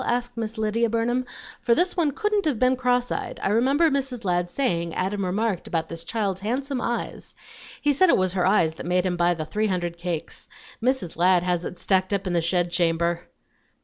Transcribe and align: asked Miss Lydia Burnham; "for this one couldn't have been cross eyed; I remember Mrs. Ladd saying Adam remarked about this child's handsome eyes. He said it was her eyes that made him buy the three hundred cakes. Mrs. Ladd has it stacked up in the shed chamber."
asked 0.03 0.35
Miss 0.35 0.57
Lydia 0.57 0.89
Burnham; 0.89 1.23
"for 1.61 1.75
this 1.75 1.95
one 1.95 2.09
couldn't 2.11 2.45
have 2.45 2.57
been 2.57 2.75
cross 2.75 3.11
eyed; 3.11 3.39
I 3.43 3.49
remember 3.49 3.91
Mrs. 3.91 4.25
Ladd 4.25 4.49
saying 4.49 4.95
Adam 4.95 5.23
remarked 5.23 5.67
about 5.67 5.89
this 5.89 6.03
child's 6.03 6.41
handsome 6.41 6.81
eyes. 6.81 7.35
He 7.79 7.93
said 7.93 8.09
it 8.09 8.17
was 8.17 8.33
her 8.33 8.47
eyes 8.47 8.73
that 8.73 8.87
made 8.87 9.05
him 9.05 9.15
buy 9.15 9.35
the 9.35 9.45
three 9.45 9.67
hundred 9.67 9.99
cakes. 9.99 10.49
Mrs. 10.81 11.17
Ladd 11.17 11.43
has 11.43 11.65
it 11.65 11.77
stacked 11.77 12.13
up 12.15 12.25
in 12.25 12.33
the 12.33 12.41
shed 12.41 12.71
chamber." 12.71 13.27